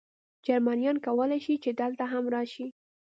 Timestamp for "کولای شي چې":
1.05-1.69